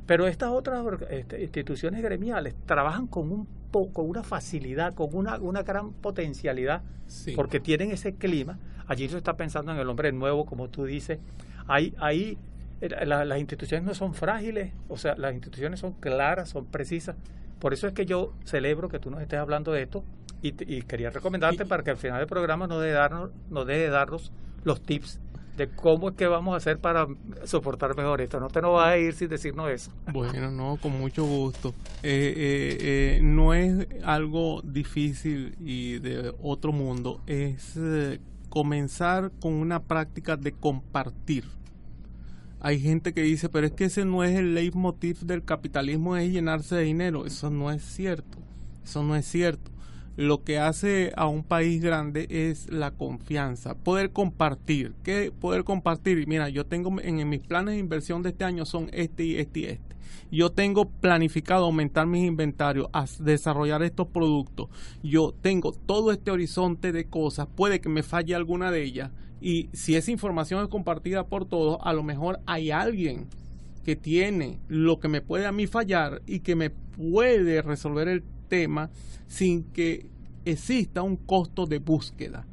Pero 0.07 0.27
estas 0.27 0.51
otras 0.51 0.85
este, 1.11 1.43
instituciones 1.43 2.03
gremiales 2.03 2.55
trabajan 2.67 3.07
con 3.07 3.33
un 3.33 3.49
con 3.93 4.09
una 4.09 4.23
facilidad, 4.23 4.95
con 4.95 5.15
una, 5.15 5.37
una 5.39 5.63
gran 5.63 5.93
potencialidad, 5.93 6.83
porque 7.35 7.61
tienen 7.61 7.91
ese 7.91 8.15
clima. 8.15 8.59
Allí 8.87 9.09
se 9.09 9.17
está 9.17 9.37
pensando 9.37 9.73
en 9.73 9.79
el 9.79 9.89
hombre 9.89 10.13
nuevo, 10.13 10.47
como 10.47 10.69
tú 10.69 10.85
dices. 10.85 11.19
Ahí, 11.67 11.95
ahí 11.99 12.39
eh, 12.81 13.07
las 13.07 13.39
instituciones 13.39 13.87
no 13.87 13.95
son 13.95 14.15
frágiles, 14.15 14.73
o 14.89 14.97
sea, 14.97 15.15
las 15.17 15.35
instituciones 15.35 15.81
son 15.81 15.93
claras, 15.93 16.51
son 16.51 16.67
precisas. 16.67 17.17
Por 17.59 17.73
eso 17.73 17.87
es 17.87 17.95
que 17.95 18.07
yo 18.07 18.35
celebro 18.45 18.89
que 18.89 18.99
tú 18.99 19.11
nos 19.11 19.23
estés 19.23 19.39
hablando 19.39 19.73
de 19.73 19.83
esto 19.83 20.05
y, 20.43 20.53
quería 20.83 21.09
recomendarte 21.09 21.65
para 21.65 21.83
que 21.83 21.91
al 21.91 21.97
final 21.97 22.19
del 22.19 22.27
programa 22.27 22.67
nos 22.67 22.83
deje 22.83 22.93
darnos, 22.93 23.31
nos 23.49 23.67
deje 23.67 23.89
darnos 23.89 24.31
los 24.63 24.83
tips 24.83 25.19
de 25.57 25.69
cómo 25.69 26.11
es 26.11 26.17
que 26.17 26.27
vamos 26.27 26.55
a 26.55 26.57
hacer 26.57 26.79
para 26.79 27.07
soportar 27.45 27.97
mejor 27.97 28.21
esto. 28.21 28.41
No 28.41 28.49
te 28.49 28.61
nos 28.61 28.75
vas 28.75 28.89
a 28.89 28.99
ir 28.99 29.15
sin 29.15 29.29
decirnos 29.29 29.71
eso. 29.71 29.91
Bueno, 30.13 30.51
no, 30.51 30.77
con 30.81 30.99
mucho 30.99 31.25
gusto. 31.25 31.75
Eh, 32.03 32.35
eh, 32.37 32.79
eh, 32.81 33.21
no 33.23 33.55
es 33.55 33.87
algo 34.05 34.63
difícil 34.63 35.55
y 35.61 35.99
de 35.99 36.35
otro 36.43 36.73
mundo, 36.73 37.21
es 37.27 37.79
comenzar 38.49 39.33
con 39.41 39.55
una 39.55 39.83
práctica 39.83 40.37
de 40.37 40.53
compartir. 40.53 41.45
Hay 42.61 42.81
gente 42.81 43.13
que 43.13 43.23
dice, 43.23 43.49
pero 43.49 43.67
es 43.67 43.73
que 43.73 43.85
ese 43.85 44.05
no 44.05 44.25
es 44.25 44.37
el 44.37 44.55
leitmotiv 44.55 45.21
del 45.21 45.45
capitalismo, 45.45 46.17
es 46.17 46.33
llenarse 46.33 46.77
de 46.77 46.83
dinero. 46.83 47.27
Eso 47.27 47.51
no 47.51 47.71
es 47.71 47.83
cierto. 47.83 48.39
Eso 48.83 49.03
no 49.03 49.17
es 49.17 49.27
cierto 49.27 49.74
lo 50.17 50.45
que 50.45 50.59
hace 50.59 51.13
a 51.17 51.27
un 51.27 51.43
país 51.43 51.83
grande 51.83 52.27
es 52.31 52.71
la 52.71 52.93
confianza, 52.93 53.75
poder 53.75 54.11
compartir. 54.11 54.95
¿Qué 55.03 55.33
poder 55.33 55.65
compartir? 55.65 56.27
Mira, 56.29 56.49
yo 56.49 56.67
tengo 56.67 57.01
en, 57.01 57.29
mis 57.29 57.41
planes 57.41 57.75
de 57.75 57.81
inversión 57.81 58.23
de 58.23 58.31
este 58.31 58.45
año 58.45 58.65
son 58.65 58.89
este 58.93 59.25
y 59.25 59.37
este 59.37 59.61
y 59.61 59.65
este. 59.65 59.95
Yo 60.31 60.51
tengo 60.51 60.89
planificado 60.89 61.65
aumentar 61.67 62.07
mis 62.07 62.25
inventarios, 62.25 62.89
desarrollar 63.21 63.83
estos 63.83 64.09
productos. 64.09 64.69
Yo 65.03 65.35
tengo 65.41 65.73
todo 65.73 66.13
este 66.13 66.31
horizonte 66.31 66.93
de 66.93 67.05
cosas. 67.07 67.47
Puede 67.55 67.81
que 67.81 67.89
me 67.89 68.03
falle 68.03 68.35
alguna 68.35 68.71
de 68.71 68.83
ellas. 68.83 69.11
Y 69.41 69.69
si 69.73 69.95
esa 69.95 70.11
información 70.11 70.63
es 70.63 70.69
compartida 70.69 71.27
por 71.27 71.45
todos, 71.45 71.79
a 71.83 71.93
lo 71.93 72.03
mejor 72.03 72.41
hay 72.47 72.71
alguien 72.71 73.29
que 73.85 73.95
tiene 73.95 74.59
lo 74.69 74.99
que 74.99 75.09
me 75.09 75.21
puede 75.21 75.47
a 75.47 75.53
mí 75.53 75.67
fallar 75.67 76.23
y 76.27 76.41
que 76.41 76.57
me 76.57 76.71
puede 76.71 77.61
resolver 77.63 78.09
el 78.09 78.23
sin 79.27 79.65
que 79.65 80.07
exista 80.45 81.03
un 81.03 81.17
costo 81.17 81.67
de 81.67 81.79
búsqueda. 81.79 82.47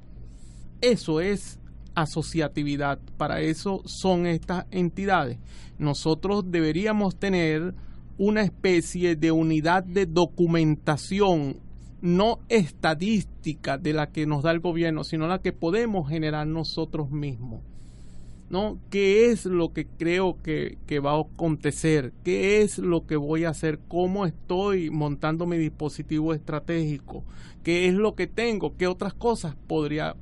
Eso 0.82 1.22
es 1.22 1.60
asociatividad, 1.96 3.00
para 3.18 3.42
eso 3.42 3.82
son 3.86 4.26
estas 4.26 4.66
entidades. 4.72 5.38
Nosotros 5.78 6.46
deberíamos 6.50 7.18
tener 7.18 7.74
una 8.18 8.42
especie 8.42 9.16
de 9.16 9.32
unidad 9.32 9.84
de 9.84 10.06
documentación 10.06 11.58
no 12.02 12.40
estadística 12.50 13.78
de 13.78 13.94
la 13.94 14.12
que 14.12 14.26
nos 14.26 14.44
da 14.44 14.52
el 14.52 14.60
gobierno, 14.60 15.04
sino 15.04 15.28
la 15.28 15.42
que 15.42 15.54
podemos 15.54 16.10
generar 16.10 16.48
nosotros 16.48 17.12
mismos. 17.12 17.62
¿No? 18.52 18.78
¿Qué 18.90 19.32
es 19.32 19.46
lo 19.46 19.72
que 19.72 19.88
creo 19.88 20.42
que, 20.44 20.78
que, 20.86 21.00
va 21.00 21.14
a 21.14 21.22
acontecer? 21.22 22.12
¿Qué 22.24 22.62
es 22.62 22.78
lo 22.78 23.08
que 23.08 23.16
voy 23.16 23.46
a 23.46 23.50
hacer? 23.50 23.80
¿Cómo 23.88 24.26
estoy 24.26 24.90
montando 24.90 25.46
mi 25.46 25.58
dispositivo 25.58 26.34
estratégico? 26.34 27.24
¿Qué 27.64 27.88
es 27.88 27.94
lo 27.94 28.14
que 28.14 28.28
tengo? 28.28 28.76
¿Qué 28.76 28.88
otras 28.88 29.14
cosas 29.14 29.56
podría 29.68 30.18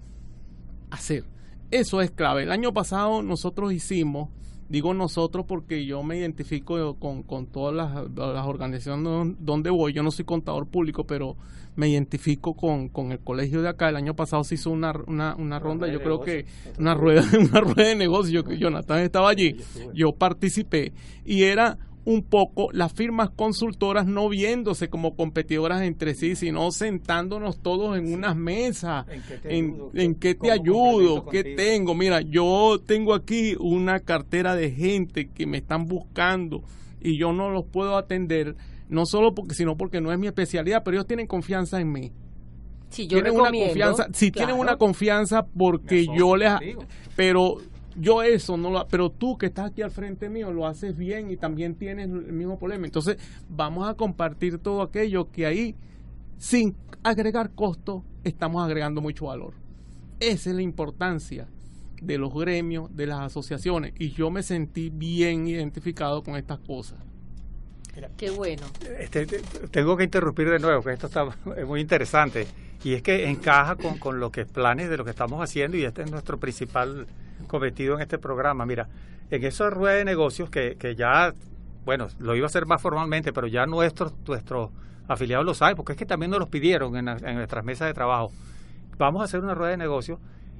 hacer? 0.92 1.26
Eso 1.72 2.02
es 2.02 2.12
clave. 2.12 2.44
El 2.44 2.52
año 2.52 2.72
pasado 2.72 3.24
nosotros 3.24 3.74
hicimos, 3.74 4.30
digo 4.70 4.94
nosotros 4.94 5.46
porque 5.48 5.86
yo 5.86 6.04
me 6.04 6.18
identifico 6.18 6.96
con, 6.96 7.24
con 7.24 7.48
todas 7.48 7.76
las, 7.76 8.10
las 8.16 8.46
organizaciones 8.46 9.36
donde 9.40 9.70
voy, 9.70 9.94
yo 9.94 10.04
no 10.04 10.12
soy 10.12 10.26
contador 10.26 10.68
público, 10.68 11.04
pero 11.06 11.36
me 11.76 11.90
identifico 11.90 12.56
con, 12.56 12.90
con 12.90 13.12
el 13.12 13.20
colegio 13.20 13.62
de 13.62 13.70
acá. 13.70 13.90
El 13.90 13.96
año 13.96 14.16
pasado 14.16 14.44
se 14.44 14.56
hizo 14.56 14.70
una, 14.70 14.94
una, 15.08 15.36
una 15.36 15.60
ronda, 15.60 15.88
yo 15.88 16.02
creo 16.02 16.20
que 16.22 16.46
una 16.78 16.94
rueda, 16.94 17.24
una 17.40 17.62
rueda 17.62 17.90
de 17.90 17.96
negocio, 17.96 18.44
que 18.44 18.58
Jonathan 18.58 19.00
estaba 19.00 19.30
allí, 19.30 19.56
yo 19.94 20.12
participé. 20.12 20.94
Y 21.26 21.44
era 21.44 21.78
un 22.06 22.24
poco 22.24 22.70
las 22.72 22.94
firmas 22.94 23.30
consultoras 23.30 24.06
no 24.06 24.30
viéndose 24.30 24.90
como 24.90 25.16
competidoras 25.16 25.82
entre 25.84 26.16
sí, 26.16 26.36
sino 26.36 26.72
sentándonos 26.72 27.60
todos 27.62 27.98
en 27.98 28.14
unas 28.14 28.36
mesas, 28.36 29.06
en 29.44 30.16
qué 30.16 30.34
te 30.34 30.52
ayudo, 30.52 31.26
qué 31.26 31.44
tengo. 31.44 31.94
Mira, 31.96 32.22
yo 32.22 32.82
tengo 32.84 33.14
aquí 33.14 33.56
una 33.60 34.00
cartera 34.00 34.56
de 34.56 34.72
gente 34.72 35.30
que 35.30 35.46
me 35.46 35.58
están 35.58 35.88
buscando 35.88 36.64
y 37.02 37.18
yo 37.18 37.34
no 37.34 37.50
los 37.50 37.66
puedo 37.66 37.98
atender 37.98 38.56
no 38.88 39.06
solo 39.06 39.36
porque, 39.36 39.54
sino 39.54 39.78
porque 39.78 40.02
no 40.02 40.12
es 40.12 40.18
mi 40.18 40.28
especialidad, 40.28 40.82
pero 40.84 40.98
ellos 40.98 41.08
tienen 41.08 41.28
confianza 41.28 41.80
en 41.80 41.92
mí. 41.92 42.12
Si 42.90 43.06
yo 43.06 43.22
tienen 43.22 43.40
una 43.40 43.52
confianza, 43.52 44.08
si 44.14 44.32
tienen 44.32 44.56
una 44.56 44.78
confianza 44.78 45.46
porque 45.46 46.08
yo 46.18 46.36
les, 46.36 46.54
pero 47.16 47.58
yo 48.00 48.24
eso 48.24 48.58
no 48.58 48.72
lo, 48.72 48.88
pero 48.88 49.10
tú 49.10 49.38
que 49.38 49.48
estás 49.48 49.72
aquí 49.72 49.82
al 49.82 49.92
frente 49.92 50.30
mío 50.30 50.52
lo 50.52 50.66
haces 50.66 50.98
bien 50.98 51.30
y 51.30 51.38
también 51.38 51.76
tienes 51.76 52.10
el 52.10 52.32
mismo 52.34 52.58
problema. 52.58 52.86
Entonces 52.86 53.18
vamos 53.50 53.88
a 53.88 53.96
compartir 53.96 54.60
todo 54.60 54.82
aquello 54.82 55.30
que 55.32 55.46
ahí, 55.46 55.76
sin 56.38 56.76
agregar 57.04 57.52
costo, 57.52 58.04
estamos 58.24 58.64
agregando 58.64 59.02
mucho 59.02 59.26
valor. 59.26 59.54
Esa 60.20 60.50
es 60.50 60.56
la 60.56 60.62
importancia 60.62 61.48
de 62.02 62.18
los 62.18 62.34
gremios, 62.34 62.96
de 62.96 63.08
las 63.08 63.20
asociaciones, 63.20 63.94
y 64.00 64.12
yo 64.12 64.32
me 64.32 64.44
sentí 64.44 64.90
bien 64.90 65.48
identificado 65.48 66.24
con 66.24 66.36
estas 66.38 66.60
cosas. 66.60 67.00
Qué 68.16 68.30
bueno. 68.30 68.64
Este, 68.98 69.26
tengo 69.72 69.98
que 69.98 70.06
interrumpir 70.06 70.50
de 70.50 70.60
nuevo, 70.60 70.82
que 70.82 70.94
esto 70.94 71.08
está 71.08 71.26
muy 71.68 71.82
interesante. 71.82 72.48
Y 72.82 72.94
es 72.94 73.02
que 73.02 73.30
encaja 73.30 73.76
con, 73.76 73.98
con 73.98 74.22
los 74.22 74.32
que 74.32 74.46
planes 74.46 74.90
de 74.90 74.96
lo 74.96 75.04
que 75.04 75.10
estamos 75.10 75.44
haciendo 75.44 75.76
y 75.76 75.84
este 75.84 76.04
es 76.04 76.12
nuestro 76.12 76.40
principal 76.40 77.08
cometido 77.48 77.96
en 77.96 78.02
este 78.02 78.18
programa. 78.18 78.66
Mira, 78.66 78.88
en 79.30 79.44
esa 79.44 79.70
rueda 79.70 79.96
de 79.96 80.06
negocios 80.06 80.50
que, 80.50 80.76
que 80.78 80.96
ya, 80.96 81.34
bueno, 81.86 82.08
lo 82.20 82.36
iba 82.36 82.46
a 82.46 82.48
hacer 82.48 82.66
más 82.66 82.82
formalmente, 82.82 83.34
pero 83.34 83.48
ya 83.48 83.66
nuestros, 83.66 84.14
nuestros 84.28 84.72
afiliados 85.08 85.46
lo 85.46 85.54
saben, 85.54 85.76
porque 85.76 85.94
es 85.94 85.98
que 85.98 86.06
también 86.06 86.32
nos 86.32 86.40
los 86.40 86.50
pidieron 86.50 86.96
en, 86.96 87.08
en 87.08 87.36
nuestras 87.36 87.64
mesas 87.66 87.88
de 87.88 87.94
trabajo. 87.94 88.32
Vamos 88.98 89.22
a 89.22 89.26
hacer 89.26 89.40
una 89.40 89.56
rueda 89.56 89.72
de 89.72 89.78
negocios 89.78 90.20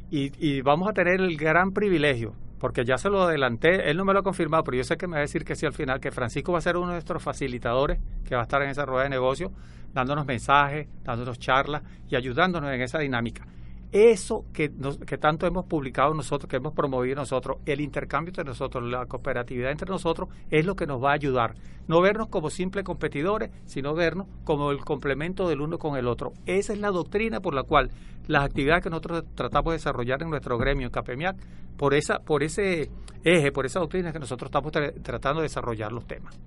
y, 0.10 0.32
y 0.40 0.62
vamos 0.62 0.90
a 0.90 0.94
tener 0.94 1.20
el 1.20 1.38
gran 1.38 1.72
privilegio 1.72 2.34
porque 2.60 2.84
ya 2.84 2.98
se 2.98 3.10
lo 3.10 3.24
adelanté, 3.24 3.90
él 3.90 3.98
no 3.98 4.06
me 4.06 4.14
lo 4.14 4.20
ha 4.20 4.24
confirmado, 4.24 4.64
pero 4.64 4.78
yo 4.78 4.84
sé 4.84 4.98
que 4.98 5.08
me 5.08 5.14
va 5.14 5.20
a 5.20 5.22
decir 5.22 5.46
que 5.46 5.56
sí 5.56 5.66
al 5.66 5.74
final, 5.74 6.00
que 6.00 6.12
Francisco 6.12 6.52
va 6.52 6.60
a 6.60 6.62
ser 6.62 6.76
uno 6.76 6.88
de 6.88 6.94
nuestros 6.94 7.24
facilitadores, 7.24 8.00
que 8.26 8.36
va 8.36 8.42
a 8.42 8.44
estar 8.44 8.62
en 8.62 8.70
esa 8.70 8.86
rueda 8.86 9.04
de 9.04 9.10
negocio, 9.10 9.52
dándonos 9.94 10.26
mensajes, 10.26 10.88
dándonos 11.04 11.40
charlas 11.40 11.84
y 12.10 12.16
ayudándonos 12.16 12.72
en 12.72 12.82
esa 12.82 13.00
dinámica. 13.00 13.46
Eso 13.92 14.46
que, 14.54 14.72
que 15.08 15.18
tanto 15.18 15.48
hemos 15.48 15.66
publicado 15.66 16.14
nosotros, 16.14 16.48
que 16.48 16.58
hemos 16.58 16.74
promovido 16.74 17.16
nosotros, 17.16 17.58
el 17.66 17.82
intercambio 17.82 18.30
entre 18.30 18.44
nosotros, 18.44 18.84
la 18.84 19.08
cooperatividad 19.08 19.72
entre 19.72 19.90
nosotros, 19.90 20.30
es 20.52 20.64
lo 20.64 20.76
que 20.76 20.86
nos 20.86 21.04
va 21.04 21.10
a 21.12 21.16
ayudar. 21.16 21.56
No 21.88 22.00
vernos 22.00 22.28
como 22.28 22.52
simples 22.52 22.86
competidores, 22.86 23.50
sino 23.66 23.96
vernos 23.96 24.28
como 24.44 24.70
el 24.70 24.86
complemento 24.86 25.50
del 25.50 25.62
uno 25.62 25.80
con 25.80 25.98
el 25.98 26.08
otro. 26.08 26.34
Esa 26.46 26.74
es 26.74 26.80
la 26.80 26.92
doctrina 26.92 27.40
por 27.40 27.56
la 27.56 27.64
cual 27.64 27.90
las 28.28 28.46
actividades 28.46 28.84
que 28.84 28.92
nosotros 28.92 29.24
tratamos 29.34 29.72
de 29.72 29.78
desarrollar 29.78 30.22
en 30.22 30.30
nuestro 30.30 30.60
gremio, 30.60 30.86
en 30.86 30.92
CAPEMIAC, 30.92 31.38
por, 31.76 31.96
esa, 31.96 32.20
por 32.20 32.44
ese 32.44 32.92
eje, 33.24 33.52
por 33.52 33.66
esa 33.66 33.80
doctrina 33.80 34.12
que 34.12 34.20
nosotros 34.20 34.50
estamos 34.50 34.72
tratando 35.02 35.42
de 35.42 35.46
desarrollar 35.46 35.92
los 35.92 36.06
temas. 36.06 36.38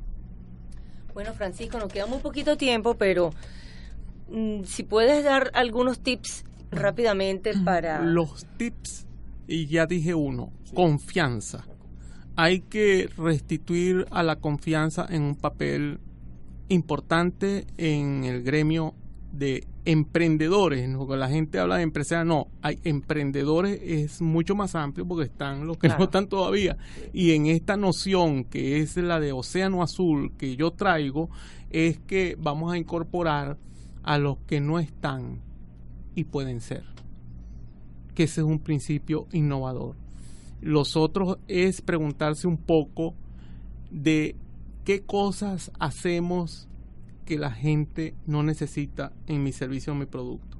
Bueno, 1.12 1.34
Francisco, 1.34 1.76
nos 1.78 1.92
queda 1.92 2.06
muy 2.06 2.20
poquito 2.20 2.56
tiempo, 2.56 2.94
pero 2.94 3.30
mm, 4.30 4.62
si 4.62 4.84
puedes 4.84 5.24
dar 5.24 5.50
algunos 5.54 5.98
tips 6.00 6.44
rápidamente 6.72 7.52
para... 7.64 8.02
Los 8.02 8.46
tips, 8.56 9.06
y 9.46 9.66
ya 9.66 9.86
dije 9.86 10.14
uno, 10.14 10.52
confianza. 10.74 11.64
Hay 12.34 12.60
que 12.60 13.08
restituir 13.16 14.06
a 14.10 14.22
la 14.22 14.36
confianza 14.36 15.06
en 15.08 15.22
un 15.22 15.36
papel 15.36 16.00
importante 16.68 17.66
en 17.76 18.24
el 18.24 18.42
gremio 18.42 18.94
de 19.32 19.66
emprendedores, 19.84 20.88
la 21.08 21.28
gente 21.28 21.58
habla 21.58 21.76
de 21.76 21.82
empresarios, 21.82 22.26
no, 22.26 22.48
hay 22.60 22.78
emprendedores, 22.84 23.80
es 23.82 24.20
mucho 24.20 24.54
más 24.54 24.74
amplio 24.74 25.06
porque 25.06 25.24
están 25.24 25.66
los 25.66 25.78
que 25.78 25.88
no 25.88 26.04
están 26.04 26.28
todavía. 26.28 26.76
Y 27.12 27.32
en 27.32 27.46
esta 27.46 27.76
noción 27.76 28.44
que 28.44 28.80
es 28.80 28.96
la 28.96 29.18
de 29.18 29.32
océano 29.32 29.82
azul 29.82 30.32
que 30.36 30.54
yo 30.56 30.70
traigo, 30.72 31.30
es 31.70 31.98
que 31.98 32.36
vamos 32.38 32.72
a 32.72 32.78
incorporar 32.78 33.56
a 34.02 34.18
los 34.18 34.38
que 34.46 34.60
no 34.60 34.78
están 34.78 35.40
y 36.14 36.24
pueden 36.24 36.60
ser. 36.60 36.84
Que 38.14 38.24
ese 38.24 38.42
es 38.42 38.46
un 38.46 38.58
principio 38.58 39.26
innovador. 39.32 39.96
Los 40.60 40.96
otros 40.96 41.38
es 41.48 41.80
preguntarse 41.80 42.46
un 42.46 42.56
poco 42.56 43.14
de 43.90 44.36
qué 44.84 45.02
cosas 45.02 45.72
hacemos 45.78 46.68
que 47.24 47.38
la 47.38 47.50
gente 47.50 48.14
no 48.26 48.42
necesita 48.42 49.12
en 49.26 49.42
mi 49.42 49.52
servicio 49.52 49.92
o 49.92 49.96
mi 49.96 50.06
producto. 50.06 50.58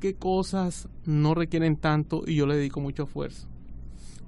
¿Qué 0.00 0.14
cosas 0.14 0.88
no 1.04 1.34
requieren 1.34 1.76
tanto 1.76 2.22
y 2.26 2.36
yo 2.36 2.46
le 2.46 2.56
dedico 2.56 2.80
mucho 2.80 3.04
esfuerzo? 3.04 3.48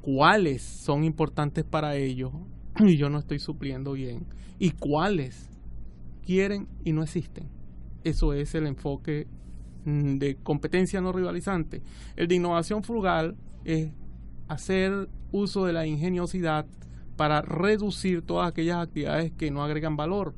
¿Cuáles 0.00 0.62
son 0.62 1.04
importantes 1.04 1.64
para 1.64 1.96
ellos 1.96 2.32
y 2.80 2.96
yo 2.96 3.08
no 3.08 3.18
estoy 3.18 3.38
supliendo 3.38 3.92
bien? 3.92 4.26
¿Y 4.58 4.70
cuáles 4.72 5.48
quieren 6.24 6.66
y 6.84 6.92
no 6.92 7.02
existen? 7.02 7.48
Eso 8.04 8.32
es 8.32 8.54
el 8.54 8.66
enfoque 8.66 9.26
de 9.84 10.36
competencia 10.42 11.00
no 11.00 11.12
rivalizante. 11.12 11.82
El 12.16 12.28
de 12.28 12.34
innovación 12.34 12.82
frugal 12.82 13.36
es 13.64 13.90
hacer 14.48 15.08
uso 15.32 15.64
de 15.64 15.72
la 15.72 15.86
ingeniosidad 15.86 16.66
para 17.16 17.42
reducir 17.42 18.22
todas 18.22 18.48
aquellas 18.48 18.78
actividades 18.78 19.32
que 19.32 19.50
no 19.50 19.62
agregan 19.62 19.96
valor 19.96 20.34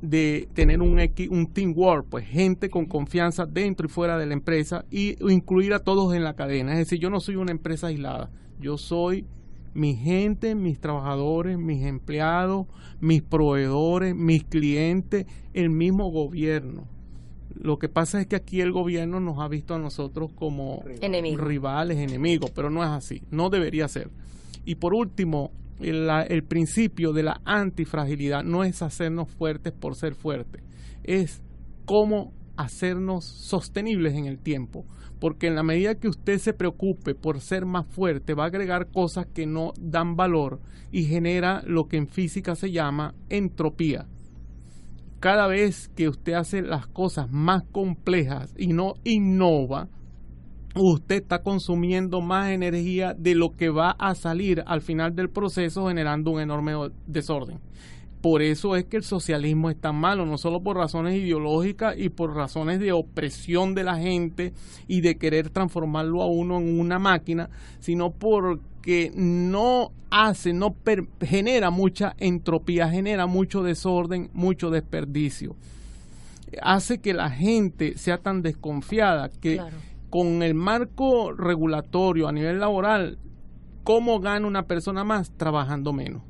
de 0.00 0.48
tener 0.52 0.82
un, 0.82 0.98
un 1.30 1.46
teamwork, 1.46 2.06
pues 2.08 2.26
gente 2.26 2.68
con 2.68 2.86
confianza 2.86 3.46
dentro 3.46 3.86
y 3.86 3.90
fuera 3.90 4.18
de 4.18 4.26
la 4.26 4.32
empresa 4.32 4.84
y 4.90 5.16
incluir 5.32 5.74
a 5.74 5.78
todos 5.78 6.14
en 6.14 6.24
la 6.24 6.34
cadena. 6.34 6.72
Es 6.72 6.78
decir, 6.78 6.98
yo 6.98 7.08
no 7.08 7.20
soy 7.20 7.36
una 7.36 7.52
empresa 7.52 7.86
aislada, 7.86 8.28
yo 8.60 8.78
soy 8.78 9.26
mi 9.74 9.94
gente, 9.94 10.54
mis 10.54 10.80
trabajadores, 10.80 11.56
mis 11.56 11.84
empleados, 11.84 12.66
mis 13.00 13.22
proveedores, 13.22 14.14
mis 14.14 14.44
clientes, 14.44 15.26
el 15.54 15.70
mismo 15.70 16.10
gobierno. 16.10 16.88
Lo 17.60 17.78
que 17.78 17.88
pasa 17.88 18.20
es 18.20 18.26
que 18.26 18.36
aquí 18.36 18.60
el 18.60 18.72
gobierno 18.72 19.20
nos 19.20 19.38
ha 19.38 19.48
visto 19.48 19.74
a 19.74 19.78
nosotros 19.78 20.30
como 20.34 20.82
rivales, 21.36 21.98
enemigos, 21.98 22.50
pero 22.50 22.70
no 22.70 22.82
es 22.82 22.90
así, 22.90 23.22
no 23.30 23.50
debería 23.50 23.88
ser. 23.88 24.10
Y 24.64 24.76
por 24.76 24.94
último, 24.94 25.50
el, 25.80 26.44
principio 26.44 27.12
de 27.12 27.24
la 27.24 27.40
antifragilidad 27.44 28.44
no 28.44 28.64
es 28.64 28.82
hacernos 28.82 29.28
fuertes 29.28 29.72
por 29.72 29.96
ser 29.96 30.14
fuertes, 30.14 30.62
es 31.02 31.42
cómo 31.84 32.32
hacernos 32.56 33.24
sostenibles 33.24 34.14
en 34.14 34.26
el 34.26 34.38
tiempo. 34.38 34.84
Porque 35.18 35.46
en 35.46 35.54
la 35.54 35.62
medida 35.62 35.94
que 35.94 36.08
usted 36.08 36.38
se 36.38 36.52
preocupe 36.52 37.14
por 37.14 37.40
ser 37.40 37.64
más 37.64 37.86
fuerte, 37.86 38.34
va 38.34 38.44
a 38.44 38.48
agregar 38.48 38.90
cosas 38.90 39.26
que 39.26 39.46
no 39.46 39.72
dan 39.80 40.16
valor 40.16 40.60
y 40.90 41.04
genera 41.04 41.62
lo 41.64 41.86
que 41.86 41.96
en 41.96 42.08
física 42.08 42.56
se 42.56 42.72
llama 42.72 43.14
entropía. 43.28 44.08
Cada 45.22 45.46
vez 45.46 45.88
que 45.94 46.08
usted 46.08 46.32
hace 46.32 46.62
las 46.62 46.88
cosas 46.88 47.30
más 47.30 47.62
complejas 47.70 48.52
y 48.58 48.72
no 48.72 48.94
innova, 49.04 49.88
usted 50.74 51.22
está 51.22 51.44
consumiendo 51.44 52.20
más 52.20 52.50
energía 52.50 53.14
de 53.14 53.36
lo 53.36 53.52
que 53.52 53.68
va 53.68 53.92
a 53.92 54.16
salir 54.16 54.64
al 54.66 54.80
final 54.80 55.14
del 55.14 55.30
proceso 55.30 55.86
generando 55.86 56.32
un 56.32 56.40
enorme 56.40 56.72
desorden. 57.06 57.60
Por 58.22 58.40
eso 58.40 58.76
es 58.76 58.84
que 58.84 58.96
el 58.96 59.02
socialismo 59.02 59.68
es 59.68 59.76
tan 59.76 59.96
malo, 59.96 60.24
no 60.24 60.38
solo 60.38 60.62
por 60.62 60.76
razones 60.76 61.16
ideológicas 61.16 61.98
y 61.98 62.08
por 62.08 62.34
razones 62.34 62.78
de 62.78 62.92
opresión 62.92 63.74
de 63.74 63.82
la 63.82 63.96
gente 63.96 64.52
y 64.86 65.00
de 65.00 65.18
querer 65.18 65.50
transformarlo 65.50 66.22
a 66.22 66.26
uno 66.26 66.58
en 66.58 66.78
una 66.78 67.00
máquina, 67.00 67.50
sino 67.80 68.12
porque 68.12 69.10
no 69.16 69.90
hace, 70.10 70.52
no 70.52 70.76
genera 71.20 71.70
mucha 71.70 72.14
entropía, 72.18 72.88
genera 72.88 73.26
mucho 73.26 73.64
desorden, 73.64 74.30
mucho 74.32 74.70
desperdicio. 74.70 75.56
Hace 76.62 76.98
que 76.98 77.14
la 77.14 77.28
gente 77.28 77.98
sea 77.98 78.18
tan 78.18 78.40
desconfiada 78.40 79.30
que 79.30 79.60
con 80.10 80.44
el 80.44 80.54
marco 80.54 81.32
regulatorio 81.32 82.28
a 82.28 82.32
nivel 82.32 82.60
laboral, 82.60 83.18
¿cómo 83.82 84.20
gana 84.20 84.46
una 84.46 84.62
persona 84.62 85.02
más? 85.02 85.32
Trabajando 85.32 85.92
menos. 85.92 86.22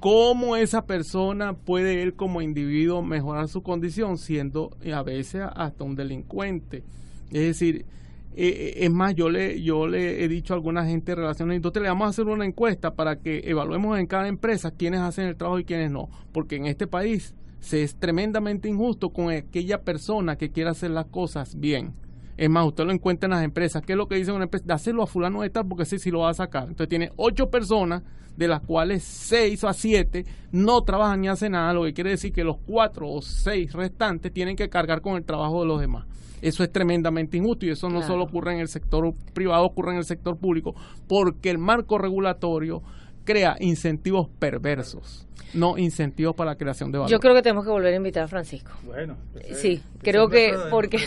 ¿Cómo 0.00 0.56
esa 0.56 0.86
persona 0.86 1.54
puede 1.54 2.02
él 2.02 2.14
como 2.14 2.42
individuo 2.42 3.02
mejorar 3.02 3.48
su 3.48 3.62
condición 3.62 4.18
siendo 4.18 4.76
a 4.92 5.02
veces 5.02 5.42
hasta 5.54 5.84
un 5.84 5.94
delincuente? 5.94 6.82
Es 7.30 7.42
decir, 7.42 7.86
eh, 8.34 8.48
eh, 8.48 8.74
es 8.84 8.90
más, 8.90 9.14
yo 9.14 9.28
le, 9.28 9.62
yo 9.62 9.86
le 9.86 10.24
he 10.24 10.28
dicho 10.28 10.54
a 10.54 10.56
alguna 10.56 10.86
gente 10.86 11.12
de 11.12 11.16
relaciones 11.16 11.56
industriales, 11.56 11.90
vamos 11.90 12.06
a 12.06 12.10
hacer 12.10 12.26
una 12.26 12.46
encuesta 12.46 12.94
para 12.94 13.16
que 13.16 13.42
evaluemos 13.44 13.98
en 13.98 14.06
cada 14.06 14.28
empresa 14.28 14.70
quiénes 14.70 15.00
hacen 15.00 15.26
el 15.26 15.36
trabajo 15.36 15.58
y 15.58 15.64
quiénes 15.64 15.90
no, 15.90 16.08
porque 16.32 16.56
en 16.56 16.66
este 16.66 16.86
país 16.86 17.34
se 17.60 17.82
es 17.82 17.94
tremendamente 17.94 18.68
injusto 18.68 19.10
con 19.10 19.30
aquella 19.30 19.82
persona 19.82 20.36
que 20.36 20.50
quiere 20.50 20.70
hacer 20.70 20.90
las 20.90 21.06
cosas 21.06 21.60
bien. 21.60 21.92
Es 22.36 22.48
más, 22.48 22.66
usted 22.66 22.84
lo 22.84 22.92
encuentra 22.92 23.26
en 23.26 23.32
las 23.32 23.44
empresas. 23.44 23.82
¿Qué 23.82 23.92
es 23.92 23.96
lo 23.96 24.08
que 24.08 24.16
dice 24.16 24.32
una 24.32 24.44
empresa? 24.44 24.64
Dáselo 24.66 25.02
a 25.02 25.06
fulano 25.06 25.42
de 25.42 25.50
tal 25.50 25.66
porque 25.66 25.84
sí, 25.84 25.98
sí 25.98 26.10
lo 26.10 26.20
va 26.20 26.30
a 26.30 26.34
sacar. 26.34 26.64
Entonces 26.64 26.88
tiene 26.88 27.12
ocho 27.16 27.50
personas, 27.50 28.02
de 28.36 28.48
las 28.48 28.60
cuales 28.60 29.02
seis 29.02 29.62
o 29.64 29.72
siete 29.72 30.24
no 30.52 30.82
trabajan 30.82 31.20
ni 31.20 31.28
hacen 31.28 31.52
nada, 31.52 31.72
lo 31.72 31.84
que 31.84 31.92
quiere 31.92 32.10
decir 32.10 32.32
que 32.32 32.44
los 32.44 32.56
cuatro 32.58 33.10
o 33.10 33.22
seis 33.22 33.72
restantes 33.72 34.32
tienen 34.32 34.56
que 34.56 34.68
cargar 34.68 35.00
con 35.00 35.16
el 35.16 35.24
trabajo 35.24 35.60
de 35.60 35.66
los 35.66 35.80
demás. 35.80 36.06
Eso 36.40 36.64
es 36.64 36.72
tremendamente 36.72 37.36
injusto 37.36 37.66
y 37.66 37.70
eso 37.70 37.88
no 37.88 38.02
solo 38.02 38.24
ocurre 38.24 38.54
en 38.54 38.60
el 38.60 38.68
sector 38.68 39.14
privado, 39.32 39.64
ocurre 39.64 39.92
en 39.92 39.98
el 39.98 40.04
sector 40.04 40.36
público, 40.36 40.74
porque 41.06 41.50
el 41.50 41.58
marco 41.58 41.98
regulatorio 41.98 42.82
crea 43.24 43.56
incentivos 43.60 44.28
perversos 44.38 45.26
no 45.54 45.76
incentivos 45.78 46.34
para 46.34 46.52
la 46.52 46.56
creación 46.56 46.90
de 46.92 46.98
valor. 46.98 47.10
Yo 47.10 47.20
creo 47.20 47.34
que 47.34 47.42
tenemos 47.42 47.64
que 47.64 47.70
volver 47.70 47.92
a 47.92 47.96
invitar 47.96 48.24
a 48.24 48.28
Francisco. 48.28 48.72
Bueno, 48.84 49.16
sí, 49.54 49.82
creo 50.02 50.28
que 50.28 50.54
porque, 50.70 50.98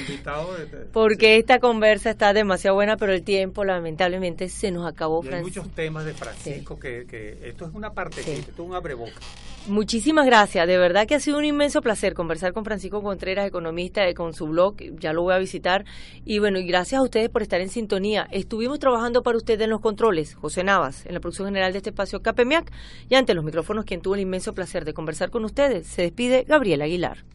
porque 0.91 1.37
esta 1.37 1.59
conversa 1.59 2.11
está 2.11 2.33
demasiado 2.33 2.75
buena, 2.75 2.97
pero 2.97 3.13
el 3.13 3.23
tiempo 3.23 3.63
lamentablemente 3.63 4.49
se 4.49 4.71
nos 4.71 4.87
acabó. 4.87 5.23
hay 5.31 5.41
muchos 5.41 5.69
temas 5.69 6.05
de 6.05 6.13
Francisco 6.13 6.79
que, 6.79 7.05
que, 7.05 7.39
esto 7.43 7.65
es 7.65 7.73
una 7.73 7.91
parte, 7.93 8.21
esto 8.21 8.51
es 8.51 8.59
un 8.59 8.75
abreboca. 8.75 9.13
Muchísimas 9.67 10.27
gracias, 10.27 10.67
de 10.67 10.77
verdad 10.77 11.07
que 11.07 11.15
ha 11.15 11.19
sido 11.19 11.39
un 11.39 11.45
inmenso 11.45 11.81
placer 11.81 12.13
conversar 12.13 12.53
con 12.53 12.65
Francisco 12.65 13.01
Contreras, 13.01 13.47
economista, 13.47 14.01
con 14.13 14.33
su 14.33 14.45
blog, 14.45 14.75
ya 14.99 15.11
lo 15.11 15.23
voy 15.23 15.33
a 15.33 15.39
visitar. 15.39 15.85
Y 16.23 16.37
bueno, 16.37 16.59
y 16.59 16.67
gracias 16.67 16.99
a 16.99 17.03
ustedes 17.03 17.29
por 17.29 17.41
estar 17.41 17.59
en 17.61 17.69
sintonía. 17.69 18.27
Estuvimos 18.29 18.77
trabajando 18.77 19.23
para 19.23 19.37
ustedes 19.37 19.61
en 19.61 19.71
los 19.71 19.81
controles, 19.81 20.35
José 20.35 20.63
Navas, 20.63 21.03
en 21.07 21.15
la 21.15 21.19
producción 21.19 21.47
general 21.47 21.71
de 21.71 21.79
este 21.79 21.91
espacio 22.05 22.21
CAPEMIAC, 22.21 22.71
y 23.09 23.15
ante 23.15 23.33
los 23.33 23.43
micrófonos 23.43 23.85
quien 23.85 24.01
tuvo 24.01 24.15
el 24.15 24.21
inmenso 24.21 24.53
placer 24.53 24.85
de 24.85 24.93
conversar 24.93 25.31
con 25.31 25.43
ustedes. 25.43 25.87
Se 25.87 26.03
despide 26.03 26.45
Gabriel 26.47 26.81
Aguilar. 26.81 27.34